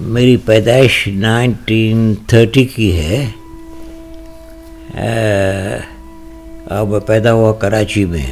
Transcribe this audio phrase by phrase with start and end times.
[0.00, 3.26] میری پیدائش nineteen thirty کی ہے۔
[6.64, 8.26] اور میں پیدا ہوا کراچی میں۔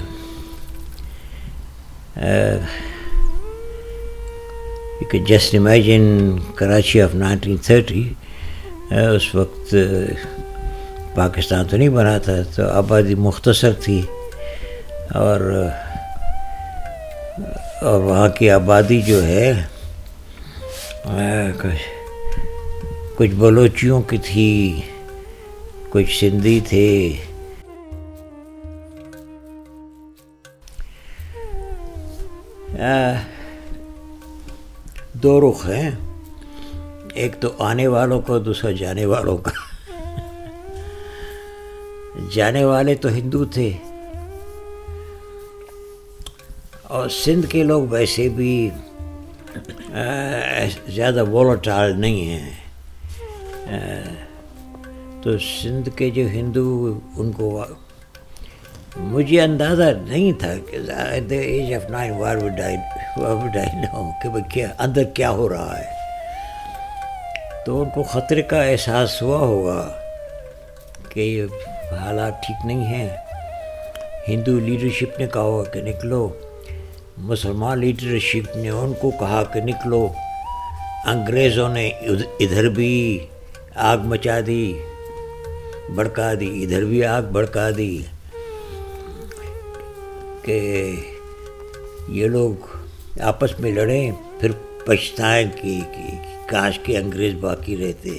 [5.00, 8.12] You can just imagine Karachi of nineteen thirty.
[8.90, 9.74] اس وقت
[11.14, 14.02] پاکستان تو نہیں بنا تھا، تو آبادی مختصر تھی۔
[15.14, 15.68] اور
[17.82, 19.52] اور وہاں کی آبادی جو ہے
[23.16, 24.80] کچھ بلوچیوں کی تھی،
[25.90, 27.16] کچھ سندھی تھے۔
[35.12, 35.90] دو رخ ہیں۔
[37.14, 39.50] ایک تو آنے والوں کا، دوسرا جانے والوں کا۔
[42.34, 43.72] جانے والے تو ہندو تھے۔
[46.82, 48.70] اور سندھ کے لوگ ویسے بھی
[50.88, 52.50] زیادہ وولٹائل نہیں ہیں۔
[55.22, 57.64] تو سندھ کے جو ہندو ان کو
[58.96, 60.76] مجھے اندازہ نہیں تھا کہ
[61.34, 62.76] age of nine war would I
[64.22, 65.84] کہ کیا اندر کیا ہو رہا ہے۔
[67.66, 69.92] تو ان کو خطرے کا احساس ہوا ہوگا
[71.08, 71.44] کہ یہ
[71.96, 73.08] حالات ٹھیک نہیں ہیں۔
[74.28, 76.28] ہندو لیڈرشپ نے کہا ہوگا کہ نکلو،
[77.18, 80.08] مسلمان لیڈرشپ نے ان کو کہا کہ نکلو۔
[81.10, 81.88] انگریزوں نے
[82.40, 83.18] ادھر بھی
[83.90, 84.78] آگ مچا دی
[85.94, 88.02] بڑکا دی، ادھر بھی آگ بڑکا دی
[90.42, 90.58] کہ
[92.08, 92.66] یہ لوگ
[93.22, 94.50] آپس میں لڑیں، پھر
[94.86, 95.80] پچھتائیں کہ
[96.46, 98.18] کاش کے انگریز باقی رہتے۔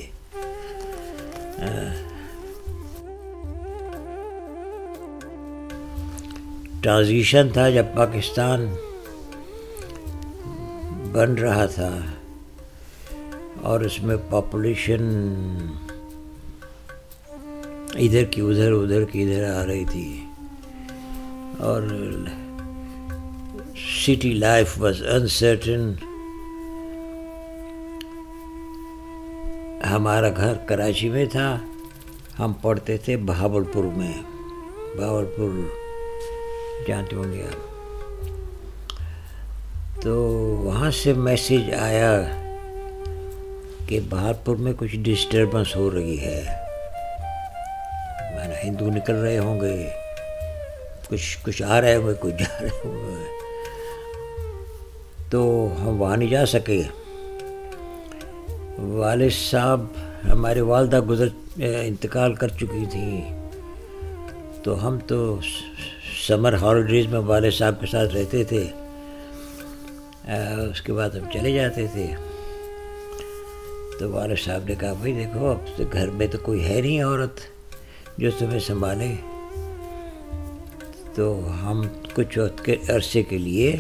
[6.81, 8.67] ٹرانزیشن تھا جب پاکستان
[11.11, 11.89] بن رہا تھا۔
[13.61, 15.09] اور اس میں پاپولیشن
[17.95, 20.26] ادھر کی ادھر ادھر کی ادھر آ رہی تھی۔
[21.59, 21.81] اور
[24.05, 25.93] سٹی لائف واز انسرٹن
[29.92, 31.60] ہمارا گھر کراچی میں تھا۔
[32.39, 34.14] ہم پڑھتے تھے بہاول پور میں۔
[34.98, 35.49] بہاول پور
[36.87, 37.67] جانتے ہوں گے آپ۔
[40.02, 40.15] تو
[40.64, 42.36] وہاں سے میسیج آیا۔
[43.87, 46.43] کہ بہارپور میں کچھ ڈسٹربنس ہو رہی ہے۔
[48.36, 49.89] میں نے ہندو نکل رہے ہوں گے۔
[51.09, 53.23] کچھ کچھ آ رہے ہوں گے، کچھ جا رہے ہوں گے۔
[55.30, 56.81] تو ہم وہاں نہیں جا سکے۔
[58.77, 59.86] والد صاحب
[60.31, 61.27] ہمارے والدہ گزر
[61.58, 63.49] انتقال کر چکی تھیں
[64.64, 65.39] تو ہم تو
[66.27, 68.67] سمر ہالیڈیز میں والد صاحب کے ساتھ رہتے تھے۔
[70.71, 72.08] اس کے بعد ہم چلے جاتے تھے۔
[73.99, 77.03] تو والد صاحب نے کہا، بھائی دیکھو، اب تو گھر میں تو کوئی ہے نہیں
[77.03, 77.39] عورت
[78.17, 79.13] جو تمہیں سنبھالے.
[81.15, 81.81] تو ہم
[82.13, 83.75] کچھ وقت کے عرصے کے لیے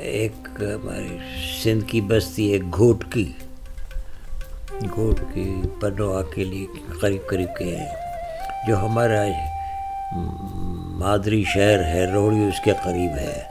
[0.00, 1.16] ایک ہماری
[1.62, 3.32] سندھ کی بستی، ایک گھوٹ کی
[4.94, 6.66] گھوٹ کی پنوا کے لیے
[7.00, 7.94] قریب قریب کے ہیں،
[8.66, 9.24] جو ہمارا
[10.98, 13.42] مادری شہر ہے، روڑی اس کے قریب ہے۔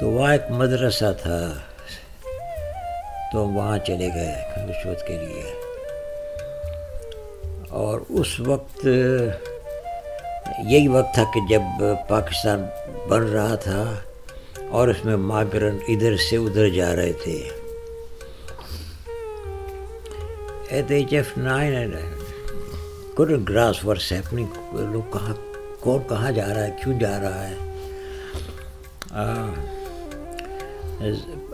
[0.00, 1.52] تو وہاں ایک مدرسہ تھا۔
[3.32, 5.52] تو وہاں چلے گئے رشوت کے لیے۔
[7.68, 8.86] اور اس وقت
[10.64, 11.60] یہی وقت تھا کہ جب
[12.08, 12.64] پاکستان
[13.08, 13.94] بن رہا تھا
[14.70, 17.48] اور اس میں ماگرن ادھر سے ادھر جا رہے تھے۔
[20.68, 21.92] At age of nine
[23.48, 24.46] gross worse happening.
[24.72, 25.34] لوگ کہاں
[25.80, 27.54] کون کہاں جا رہا ہے؟ کیوں جا رہا ہے؟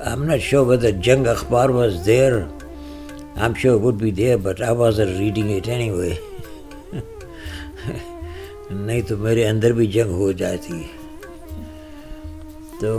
[0.02, 2.32] I'm not sure whether Jang اخبار was there
[3.36, 6.14] I'm sure it would be there but I wasn't reading it anyway.
[8.70, 10.82] نہیں تو میرے اندر بھی جنگ ہو جاتی
[12.80, 12.92] تو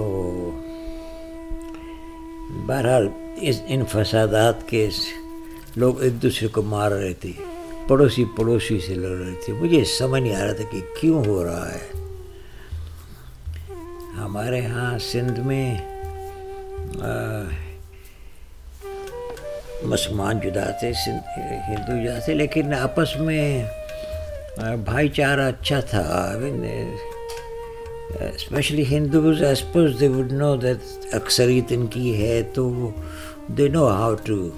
[2.68, 3.07] بہرحال
[3.48, 4.88] اس ان فسادات کے
[5.77, 7.31] لوگ ایک دوسرے کو مار رہے تھے
[7.88, 11.44] پڑوسی پڑوسی سے لڑ رہے تھے مجھے سمجھ نہیں آ رہا تھا کہ کیوں ہو
[11.44, 11.83] رہا ہے
[14.18, 15.94] ہمارے ہاں سندھ میں
[19.83, 20.92] مسلمان جدا تھے
[21.68, 23.65] ہندو جدا تھے لیکن آپس میں
[24.86, 26.03] بھائی چارہ اچھا تھا
[28.33, 32.69] especially Hindus I suppose they would know that اکثریت ان کی ہے تو
[33.57, 34.50] they know how to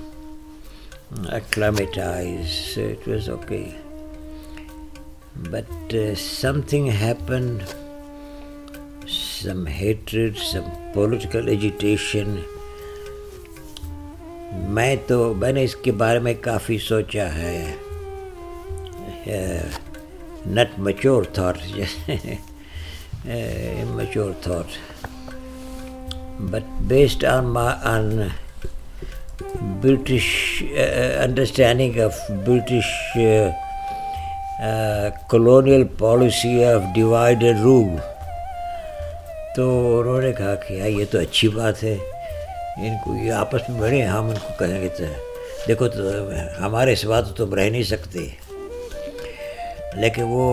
[1.29, 3.75] acclimatize, so it was okay.
[5.35, 6.87] But uh, something
[9.43, 12.35] some hatred, some political agitation.
[14.75, 17.73] میں تو میں نے اس کے بارے میں کافی سوچا ہے۔
[20.55, 21.57] Not mature thought
[23.95, 24.77] mature thought
[26.51, 28.09] but based on on
[29.81, 30.27] British
[31.21, 33.17] understanding of British
[35.29, 37.97] colonial policy of divide rule
[39.57, 39.65] تو
[39.99, 44.01] انہوں نے کہا کہ یہ تو اچھی بات ہے ان کو یہ آپس میں بڑھے
[44.01, 45.05] ہم ان کو کہیں گے تو
[45.67, 46.01] دیکھو تو
[46.59, 48.27] ہمارے سوا تو تم رہ نہیں سکتے
[49.93, 50.45] لیکن وہ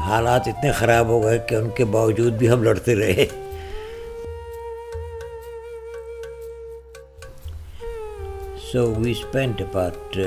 [0.00, 3.26] حالات اتنے خراب ہو گئے کہ ان کے باوجود بھی ہم لڑتے رہے
[8.72, 10.18] so we spend about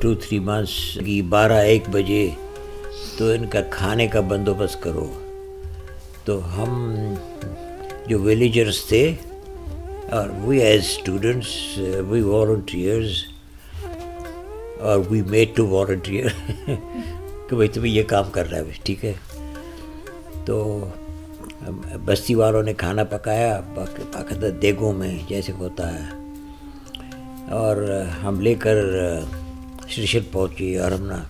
[0.00, 2.28] two three months کی بارہ ایک بجے
[3.18, 5.12] تو ان کا کھانے کا بندوبست کرو
[6.24, 6.94] تو ہم
[8.06, 9.14] جو ویلیجرس تھے
[10.10, 11.78] اور we as students
[12.08, 13.10] we volunteers
[14.80, 16.26] اور وی میڈ ٹو والنٹیئر
[17.48, 19.12] کہ بھائی تمہیں یہ کام کر رہا ہے، ٹھیک ہے؟
[20.44, 20.86] تو
[22.04, 26.04] بستی والوں نے کھانا پکایا باقاعدہ دیگوں میں جیسے ہوتا ہے۔
[27.50, 28.76] اور ہم لے کر
[29.88, 31.22] اسٹیشن پہنچی اور ہم نے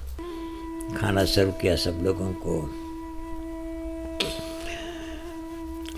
[0.98, 2.66] کھانا سرو کیا سب لوگوں کو۔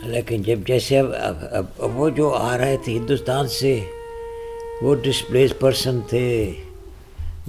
[0.06, 3.78] لیکن جب جیسے اب اب وہ جو آ رہے تھے ہندوستان سے،
[4.82, 6.52] وہ ڈسپلیس پرسن تھے،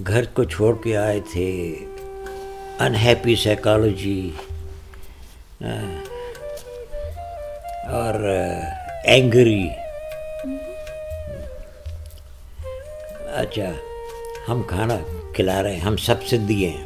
[0.08, 1.50] گھر کو چھوڑ کے آئے تھے
[2.80, 4.30] انہیپی سائیکالوجی
[7.98, 8.14] اور
[9.04, 9.68] اینگری
[13.42, 13.72] اچھا
[14.50, 14.98] ہم کھانا
[15.36, 16.86] کھلا رہے ہیں، ہم سب سے دیے ہیں۔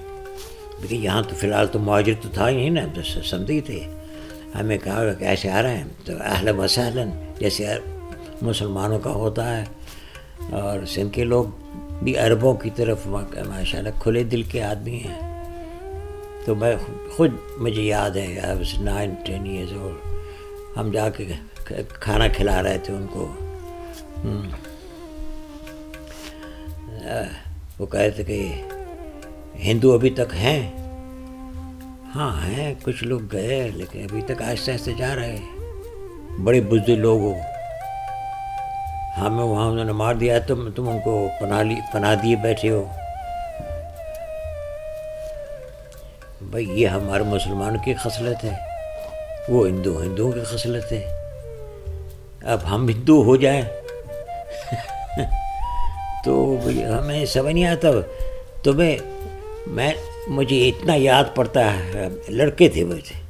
[0.81, 2.85] لیکن یہاں تو فی الحال تو مہاجر تو تھا ہی نا
[3.23, 3.79] سندھی تھے۔
[4.59, 7.09] ہمیں کہا کہ ایسے آ رہے ہیں؟ تو اہل وسہلن
[7.39, 7.67] جیسے
[8.41, 9.63] مسلمانوں کا ہوتا ہے۔
[10.51, 11.43] اور سندھ کے لوگ
[12.03, 15.31] بھی عربوں کی طرف ماشاء اللہ کھلے دل کے آدمی ہیں۔
[16.45, 16.75] تو میں
[17.15, 18.39] خود، مجھے یاد ہے
[18.79, 19.91] نائن ٹین ایئرز اور
[20.77, 21.25] ہم جا کے
[21.99, 23.33] کھانا کھلا رہے تھے ان کو۔
[27.79, 28.61] وہ کہے تھے کہ
[29.55, 30.80] ہندو ابھی تک ہیں۔
[32.15, 35.35] ہاں ہیں، کچھ لوگ گئے، لیکن ابھی تک آہستہ آہستہ جا رہے
[36.43, 37.33] بڑے بزرگ لوگ ہو۔
[39.17, 42.35] ہاں، ہمیں وہاں انہوں نے مار دیا، تم تم ان کو پناہ لی، پناہ دیے
[42.35, 42.87] بیٹھے ہو۔
[46.41, 48.53] بھائی، یہ ہمارے مسلمانوں کی خصلت ہے۔
[49.49, 51.05] وہ ہندو، ہندوؤں کی خصلت ہے۔
[52.43, 53.61] اب ہم ہندو ہو جائیں۔
[56.25, 56.57] تو
[56.99, 57.87] ہمیں سمجھ نہیں آتا۔
[58.63, 58.97] تمہیں،
[59.67, 59.93] میں
[60.27, 63.21] مجھے اتنا یاد پڑتا ہے، لڑکے تھے وہ تھے۔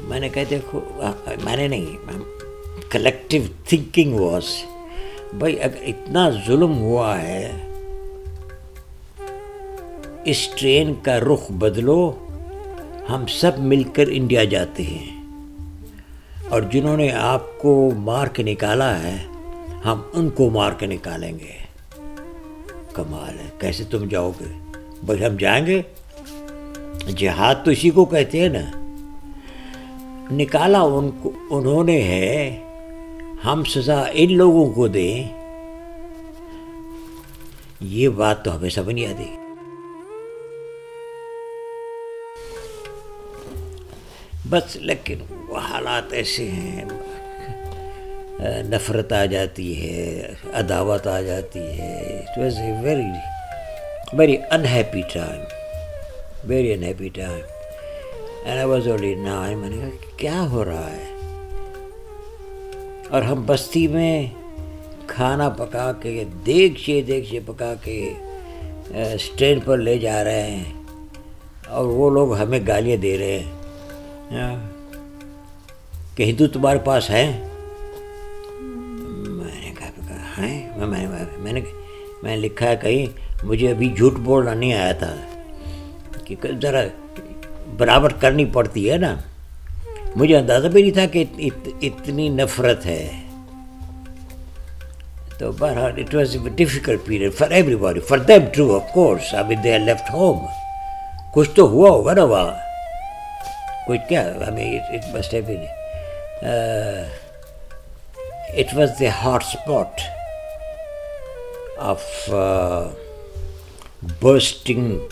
[0.00, 0.58] میں نے کہتے
[1.44, 1.86] میں نے نہیں
[2.90, 4.64] کلیکٹو تھنکنگ واس
[5.32, 7.52] بھائی، اگر اتنا ظلم ہوا ہے،
[10.24, 12.12] اس ٹرین کا رخ بدلو،
[13.10, 15.24] ہم سب مل کر انڈیا جاتے ہیں۔
[16.48, 19.16] اور جنہوں نے آپ کو مار کے نکالا ہے،
[19.84, 21.60] ہم ان کو مار کے نکالیں گے۔
[22.92, 24.59] کمال ہے، کیسے تم جاؤ گے؟
[25.02, 25.82] بھائی ہم جائیں گے۔
[27.16, 28.70] جہاد تو اسی کو کہتے ہیں نا۔
[30.30, 32.60] نکالا ان کو، انہوں نے ہے،
[33.44, 35.40] ہم سزا ان لوگوں کو دیں۔
[37.80, 39.36] یہ بات تو ہمیں سمجھ نہیں آتی۔
[44.50, 46.84] بس لیکن وہ حالات ایسے ہیں۔
[48.70, 52.24] نفرت آ جاتی ہے، عداوت آ جاتی ہے۔
[52.82, 53.39] Very
[54.12, 55.42] very unhappy time
[56.44, 57.40] very unhappy time
[58.44, 61.08] and I was only nine میں نے کہا کیا ہو رہا ہے
[63.10, 64.26] اور ہم بستی میں
[65.06, 67.98] کھانا پکا کے دیکھے دیکھے پکا کے
[69.14, 70.72] اسٹینڈ پر لے جا رہے ہیں
[71.68, 73.38] اور وہ لوگ ہمیں گالیاں دے رہے
[74.30, 74.56] ہیں
[76.14, 77.30] کہ ہندو تمہارے پاس ہیں
[79.28, 81.60] میں نے کہا ہیں میں نے میں نے
[82.22, 83.06] میں لکھا ہے کہیں،
[83.42, 85.16] مجھے ابھی جھوٹ بولنا نہیں آیا تھا۔
[86.24, 86.82] کہ ذرا
[87.76, 89.16] برابر کرنی پڑتی ہے نا۔
[90.16, 91.24] مجھے اندازہ بھی نہیں تھا کہ
[91.82, 93.10] اتنی نفرت ہے۔
[95.38, 99.56] تو بہرحال it was a difficult period for everybody for them true of course ابھی
[99.56, 100.46] دے آر لیفٹ ہوم
[101.34, 102.50] کچھ تو ہوا ہوگا نا وہاں۔
[103.86, 105.64] کچھ کیا ہمیں it must have been
[108.48, 110.00] it was the hot spot
[111.80, 112.30] of
[114.20, 115.08] bursting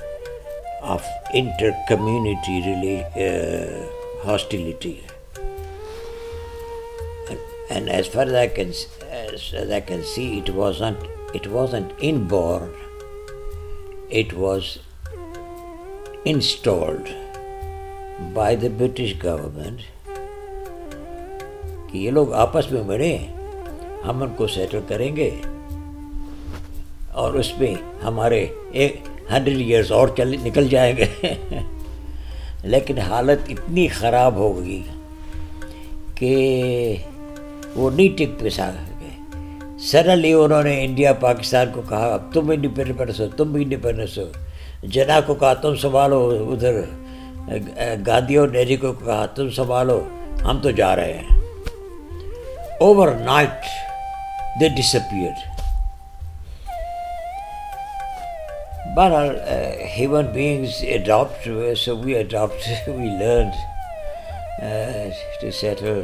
[0.82, 3.86] of inter-community really, uh,
[4.22, 5.04] hostility.
[7.28, 7.38] And,
[7.70, 10.98] and as far as I can uh, as I can see, it wasn't
[11.34, 12.72] it wasn't inborn.
[14.10, 14.78] It was
[16.24, 17.08] installed
[18.34, 19.80] by the British government
[21.90, 23.16] کہ یہ لوگ آپس میں مڑے
[24.04, 25.30] ہم ان کو settle کریں گے
[27.12, 27.74] اور اس میں
[28.04, 28.96] ہمارے ایک
[29.32, 31.04] ہنڈریڈ ایئرس اور چل، نکل جائیں گے۔
[32.62, 34.82] لیکن حالت اتنی خراب ہو گئی
[36.14, 36.96] کہ
[37.76, 39.08] وہ نہیں ٹک پہ سا گئے
[39.78, 44.24] سڈنلی انہوں نے انڈیا، پاکستان کو کہا، اب تم انڈیپینڈنس ہو، تم بھی انڈیپینڈنس ہو۔
[44.82, 46.80] جنا کو کہا، تم سنبھالو۔ ادھر
[48.06, 50.08] گاندھی اور نہرو کو کہا، تم سنبھالو،
[50.44, 51.40] ہم تو جا رہے ہیں۔
[52.80, 53.64] اوور نائٹ
[54.60, 55.57] دے ڈسپیئر
[58.98, 59.36] بہرحال
[59.96, 63.50] human beings adapt so we adapt we learn
[65.40, 66.02] to settle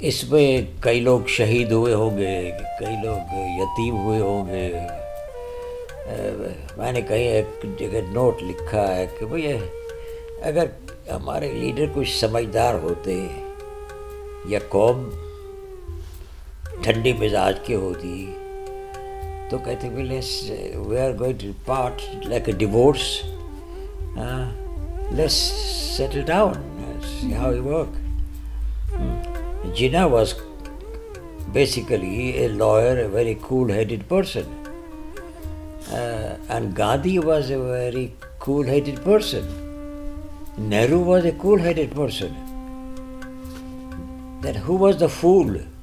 [0.00, 0.46] اس میں
[0.82, 2.34] کئی لوگ شہید ہوئے ہوں گے
[2.80, 4.68] کئی لوگ یتیم ہوئے ہوں گے
[6.76, 9.56] میں نے کہیں ایک جگہ نوٹ لکھا ہے کہ بھئی
[10.42, 10.66] اگر
[11.12, 13.24] ہمارے لیڈر کچھ سمجھدار ہوتے
[14.48, 15.08] یا قوم
[16.82, 18.26] ٹھنڈی مزاج کی ہوتی
[19.50, 23.02] تو کہتے we are going to part like a divorce
[25.16, 25.32] less
[25.96, 30.34] settle down how you work Jinnah was
[31.52, 34.52] basically a lawyer a very cool headed person
[35.90, 38.06] and Gandhi was a very
[38.38, 39.52] cool headed person
[40.70, 42.42] Nehru was a cool headed person
[44.44, 45.73] Then who was the fool?